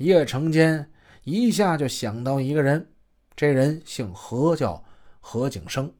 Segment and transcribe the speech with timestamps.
[0.00, 0.90] 叶成坚
[1.24, 2.90] 一下就想到一个人，
[3.36, 4.82] 这人姓何，叫
[5.20, 5.92] 何景生。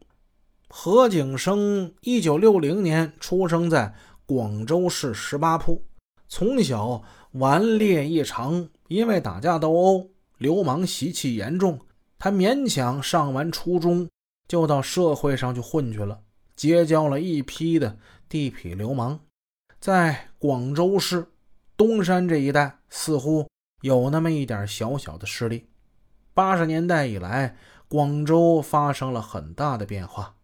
[0.70, 3.94] 何景生一九六零年出生在
[4.24, 5.84] 广州市十八铺，
[6.28, 7.02] 从小
[7.32, 10.08] 顽劣异常，因为打架斗殴、
[10.38, 11.78] 流氓习气严重，
[12.18, 14.08] 他勉强上完初中，
[14.48, 16.18] 就到社会上去混去了，
[16.56, 17.98] 结交了一批的
[18.30, 19.18] 地痞流氓，
[19.78, 21.26] 在广州市
[21.76, 23.46] 东山这一带，似乎
[23.80, 25.68] 有那么一点小小的势力。
[26.34, 27.56] 八十年代以来，
[27.88, 30.34] 广州发生了很大的变化。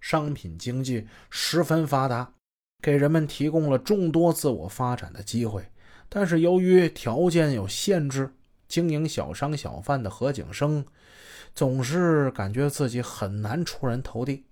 [0.00, 2.32] 商品经济十分发达，
[2.80, 5.64] 给人们提供了众多自我发展的机会。
[6.08, 8.32] 但是由于条件有限制，
[8.68, 10.84] 经营小商小贩的何景生
[11.54, 14.44] 总是感觉自己很难出人头地。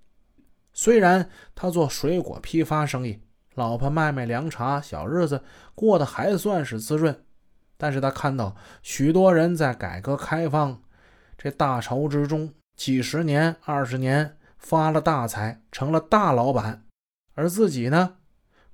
[0.73, 3.19] 虽然他做水果批发生意，
[3.55, 5.43] 老婆卖卖凉茶，小日子
[5.75, 7.25] 过得还算是滋润，
[7.81, 10.81] 但是他看到许多人在改革开放
[11.37, 14.37] 这大潮之中，几十年、二十年。
[14.63, 16.85] 发了大财，成了大老板，
[17.33, 18.19] 而自己呢，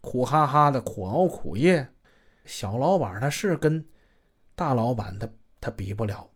[0.01, 1.91] 苦哈哈的苦熬苦业，
[2.45, 3.87] 小老板他是跟
[4.57, 5.29] 大老板他
[5.61, 6.29] 他比不了，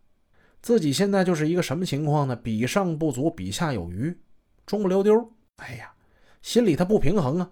[0.62, 2.36] 自己现在就是一个什么情况呢？
[2.36, 4.16] 比上不足，比下有余，
[4.64, 5.32] 中不溜丢。
[5.56, 5.94] 哎呀，
[6.42, 7.50] 心里他不平衡啊，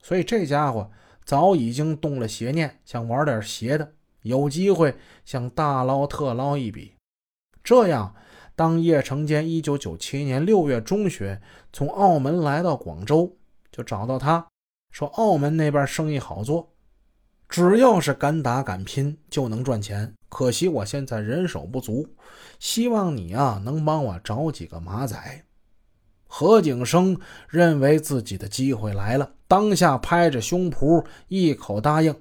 [0.00, 0.90] 所以这家伙
[1.26, 3.92] 早已经动了邪念，想玩点邪的，
[4.24, 6.96] 有机会想大捞特捞一笔，
[7.62, 8.14] 这样。
[8.56, 11.36] 当叶成坚一九九七年六月中旬
[11.72, 13.36] 从澳门来到广州，
[13.72, 14.46] 就找到他
[14.92, 16.72] 说：“澳门那边生意好做，
[17.48, 20.14] 只要是敢打敢拼就能赚钱。
[20.28, 22.08] 可惜我现在人手不足，
[22.60, 25.44] 希望你啊能帮我找几个马仔。”
[26.28, 32.14] 何景生认为自己的机会来了，当下拍着胸脯一口答应。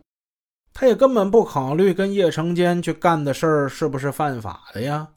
[0.73, 5.09] 他也根本不考虑跟叶成坚去干的事儿是不是犯法的呀。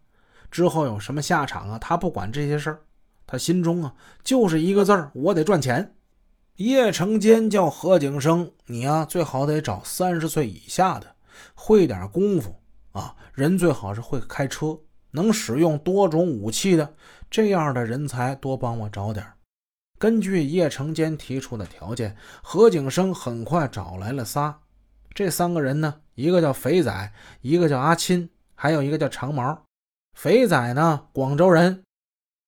[0.51, 1.79] 之后有什么下场啊？
[1.79, 2.83] 他不管这些事儿，
[3.27, 5.95] 他心中啊就是一个字儿：我得赚钱。
[6.57, 11.15] 叶成坚叫何景生，你呀最好得找三十岁以下的，
[11.55, 12.61] 会点功夫
[12.93, 14.79] 啊，人最好是会开车，
[15.11, 16.95] 能使用多种武器的
[17.31, 19.27] 这样的人才，多帮我找点。
[19.99, 24.61] 根据叶成坚提出的条件，何景生很快找来了仨。
[25.17, 29.65] 这三个人呢，一个叫肥仔，一个叫阿钦，还有一个叫长毛。
[30.13, 31.83] 肥仔呢，广州人，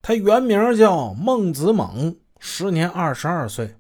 [0.03, 3.77] 他原名叫孟子猛，时年二十二岁。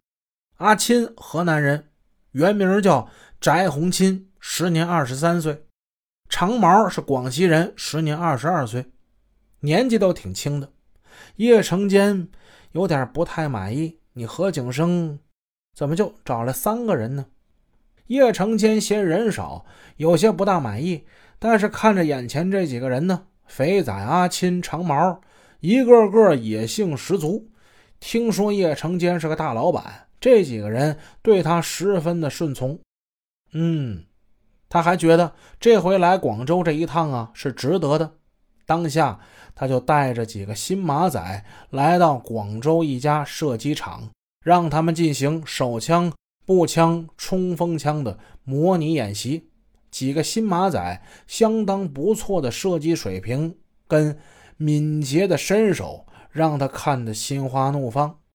[0.56, 1.90] 阿钦，河南人，
[2.32, 3.10] 原名叫
[3.42, 5.66] 翟洪钦，时年二十三岁。
[6.30, 8.90] 长毛是广西人，时年二十二岁，
[9.60, 10.72] 年纪都挺轻的。
[11.36, 12.28] 叶成坚
[12.72, 15.18] 有点不太满意，你何景生
[15.76, 17.26] 怎么就找了三个人呢？
[18.08, 19.64] 叶成坚嫌人少，
[19.96, 21.04] 有些不大满意，
[21.38, 23.22] 但是看着眼前这几个人呢。
[23.46, 25.22] 肥仔、阿钦、长毛，
[25.60, 27.48] 一个个野性十足。
[27.98, 32.78] 听说叶成坚是个大老板，这几个人对他十分的顺从。
[33.52, 34.04] 嗯，
[34.68, 38.12] 他还觉得这回来广州这一趟啊是值得的。
[38.66, 39.18] 当下，
[39.54, 44.10] 他就带着几个新马仔来到广州一家射击场，
[44.44, 46.12] 让他们进行手枪、
[46.48, 49.50] 步枪、冲锋枪的模拟演习。
[49.90, 54.18] 几个新马仔相当不错的射击水平跟
[54.56, 58.20] 敏捷的身手，让他看得心花怒放。